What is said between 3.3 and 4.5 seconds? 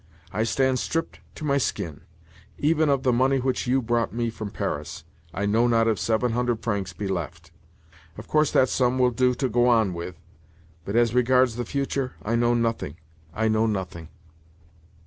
which you brought me from